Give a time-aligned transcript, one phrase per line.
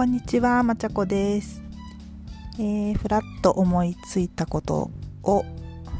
[0.00, 1.62] こんにちは、まちゃこです。
[2.58, 4.90] えー、ふらっと思いついたこと
[5.22, 5.44] を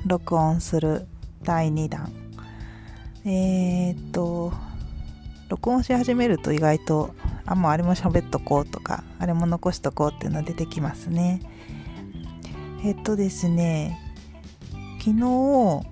[0.06, 1.06] 録音する
[1.42, 2.10] 第2弾。
[3.26, 4.54] えー、っと、
[5.50, 11.42] 録音し始めると意外と、あ、もうあれも喋っとこうとか、あれも残しとこうっていうの出てきますね。
[12.82, 13.98] えっとですね、
[15.00, 15.82] 昨日、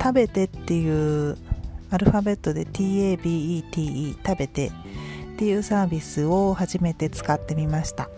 [0.00, 1.38] 食べてっていう
[1.90, 4.72] アルファベットで TABETE 食べて
[5.32, 8.08] っていうサービスを初めて使ってみました。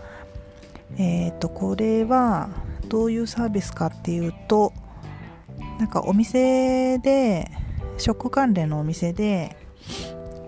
[0.97, 2.49] えっ、ー、とこれは
[2.87, 4.73] どういうサービスかっていうと
[5.79, 7.51] なんかお店で
[7.97, 9.55] 食関連のお店で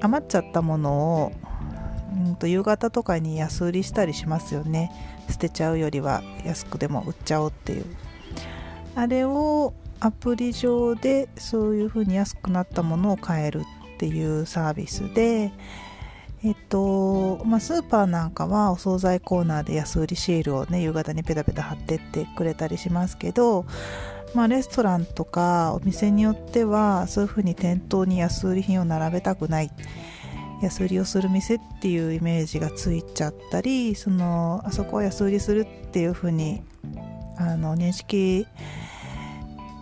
[0.02, 1.32] 余っちゃったものを
[2.26, 4.92] うんと夕方とかに安売りしたりしますよね。
[5.30, 7.86] 捨てちゃうよりは安くでも売っちゃおうっていう。
[8.96, 13.62] あれをアプリ上でそういう風に安くなったものを買える
[13.96, 15.52] っていうサービスで
[16.44, 23.66] えっとまあ、スーパーなんかはお惣菜コーナーで安売りシールをね夕方にペタペタ貼ってってくれたりしますけど、
[24.36, 29.72] まあ、レストランとかお店によってはそういう風に店頭に安売り品を並べたくない
[30.62, 36.62] 安売りをする店っていうイメージがついちゃったりそのあそこは安売りするっていう風に
[37.38, 38.46] あの認識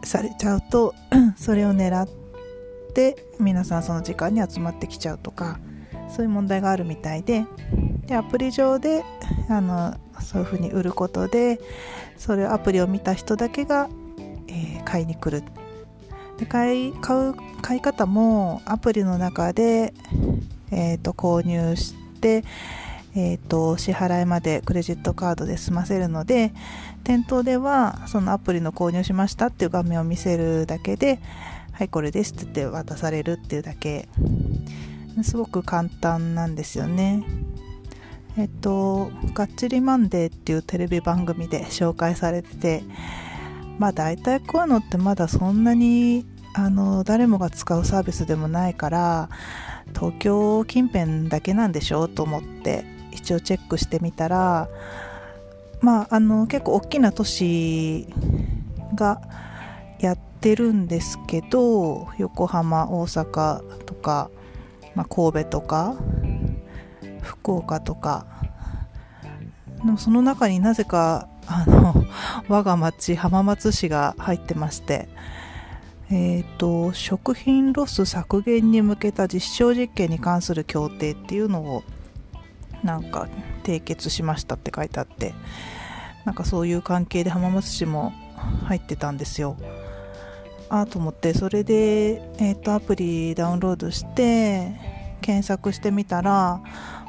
[0.03, 0.93] されちゃうと
[1.35, 2.07] それを狙っ
[2.93, 5.59] て皆さんその時間に集まってきちゃうとか
[6.09, 7.45] そういう問題があるみたいで
[8.07, 9.03] でアプリ上で
[9.49, 11.59] あのそういうふうに売ることで
[12.17, 13.89] それアプリを見た人だけが、
[14.47, 15.43] えー、買いに来る。
[16.37, 19.93] で買い買う買い方もアプリの中で、
[20.71, 22.43] えーと、購入して、
[23.15, 26.51] えーと支払いまでクレジットカードで済ませるので
[27.05, 31.19] 店頭ではそのアプリの購入しましたっていう画面を見せるだけで
[31.71, 34.09] はいこれですって言って渡されるっていうだけ。
[35.23, 37.23] すごく簡単なんですよね。
[38.37, 42.83] えっと「がっちりマンデー」っていうテレビ番組で紹介されてて
[43.79, 49.29] まあ大体こういうのってまだそんなにあの誰もが使うサービスでもないから
[49.93, 54.67] 東京近辺だけなんでしょうと思って一応チェックしてみたら
[55.81, 58.07] まああの結構大きな都市
[58.95, 59.21] が
[59.99, 64.29] やってるんですけど横浜大阪とか
[64.95, 65.95] まあ、神戸とか
[67.21, 68.25] 福岡とか。
[69.83, 71.93] でもその中になぜかあの
[72.49, 75.07] 我が町浜松市が入ってまして。
[76.11, 81.83] えっ、ー、と食品ロス削減に向けた実証実験に関する協定っていうのを
[82.83, 83.27] なんか
[83.63, 85.33] 締結しましたって書いてあって。
[86.25, 88.11] なんかそういう関係で浜松市も
[88.65, 89.57] 入ってたんですよ。
[90.69, 94.71] あと思ってそれで、えーと、アプリダウンロードして
[95.21, 96.61] 検索してみたら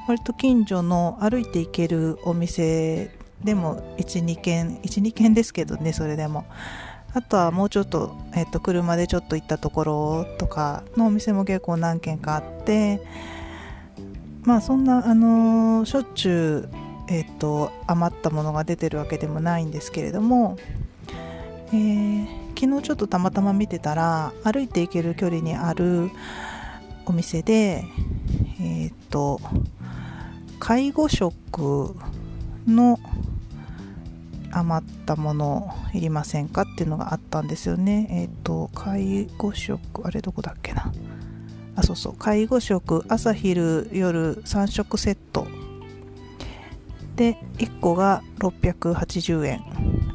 [0.08, 3.10] 割と近所の歩いて行けるお店
[3.42, 6.46] でも12軒12軒ですけどねそれでも。
[7.14, 13.00] あとはもうちょっと,、えーと、車でちょっと行ったところとかのお店も結構何軒かあって
[14.42, 16.76] まあそんなあのー、しょっちゅう、
[17.08, 20.58] えーと余ったものが出てるわけでもないんですけれども
[21.72, 22.26] えー、
[22.58, 26.10] 昨日ちょっとたまたま見てたら歩いて行ける距離にある
[27.04, 27.84] お店で
[28.60, 29.40] えっ、ー、と
[30.58, 31.94] 介護食
[32.66, 32.98] の
[34.50, 38.08] 余ったものいりませんかっていうのがあったんですよね。
[38.10, 40.92] えっ、ー、と介護食あれどこだっけな。
[41.76, 42.16] あそうそう。
[42.16, 45.46] 介護食朝昼夜3食セット。
[47.16, 49.60] で1個が680円。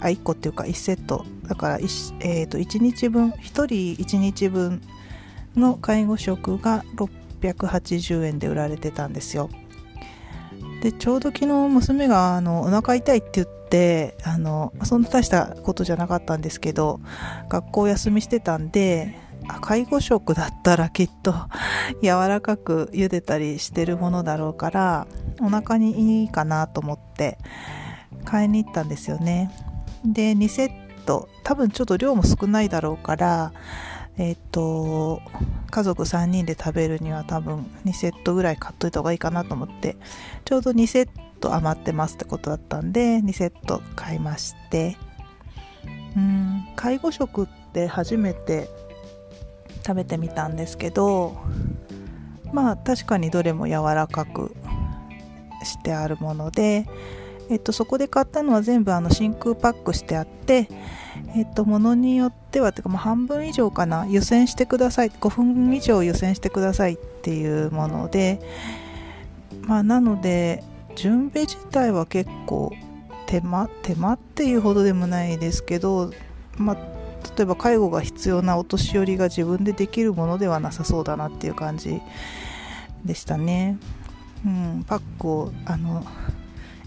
[0.02, 1.24] あ1個っていうか1セット。
[1.52, 3.66] だから 1,、えー、と1日分1人
[4.02, 4.82] 1日分
[5.58, 6.86] の介護食が
[7.42, 9.50] 680円で売られてたんですよ。
[10.82, 17.02] でちょうど昨日娘があのお腹痛いって言ってあのそんな大したことじゃなかったんですけど
[17.50, 19.14] 学校休みしてたんで
[19.60, 21.36] 介護食だったらきっと
[22.02, 25.06] 柔らかく茹でたりしてるものだろうから
[25.42, 27.38] お腹にいいかなと思って
[28.24, 29.52] 買いに行ったんですよね。
[30.06, 33.54] で2セット多分ちょっと量も少ないだろうから
[34.18, 35.22] えっ、と
[35.72, 39.96] 家族3人で食べるには多分2セットぐらい買っといた方がいいかなと思って
[40.46, 41.10] ちょうど2セッ
[41.40, 44.98] ト余ってますってことだったんで2セット買いまして。
[46.16, 48.70] うん介護食って初めて
[49.86, 51.38] 食べてみたんですけど
[52.54, 54.56] まあ確かにどれも柔らかく
[55.64, 56.86] してあるもので
[57.52, 60.70] えっと、そこで買ったのは全部あの真空パックしてあって、
[61.36, 68.40] えっと、ものによってはてかもう半分以上かな湯煎してください5分以上湯煎してくださいっていうもので、
[69.64, 70.64] まあ、なので
[70.96, 72.72] 準備自体は結構
[73.26, 76.14] 手間手間っていうほどでもないですけど、
[76.58, 76.76] まあ、
[77.38, 82.02] 例えば介護が必要なお年寄りが自分でできるものではなさそうだなっていう感じ
[83.04, 83.78] でしたね。
[84.46, 86.04] うん、パックをあの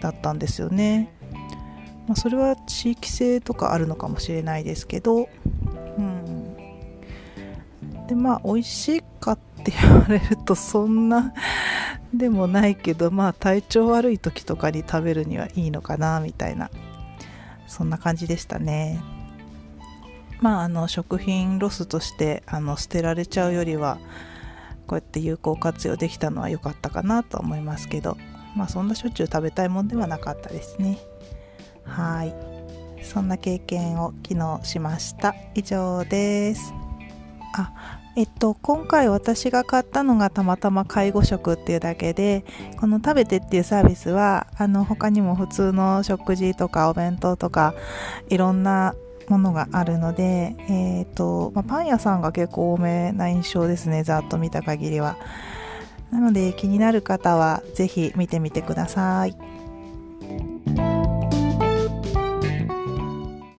[0.00, 1.12] だったんですよね、
[2.06, 5.28] まあ、それは地域性とかあるのかもしれないですけど
[5.98, 6.56] うん。
[8.06, 11.32] でまあ美味しいかって言われるとそんな
[12.12, 16.70] でもないけどまあ体調悪い時とかに食べるにはいいのかなみたいな。
[17.72, 19.00] そんな感じでしたね。
[20.40, 23.98] まああの食品ロスとしてあの捨てられちゃうよりは
[24.86, 28.18] こうやって有効活用できたのは良かったかなと思いますけど
[28.56, 30.98] まあそんなしょっちゅう食べたいもんではなかったですね。
[31.84, 32.34] はい。
[33.02, 35.34] そんな経験を昨日しました。
[35.54, 36.81] 以上です。
[37.52, 42.44] あえっと今回私が買ったのがたまたま介護食っていうだけで
[42.78, 47.74] この食べてっていうサービスはあの他にも普通の食事とかお弁当とか
[48.28, 48.94] いろんな
[49.28, 55.16] ものがあるので、えーとまあ、パン屋さんが結構多めな印象ですねざっと見た限りは。
[56.10, 59.34] なので気になる方は是非見てみてください。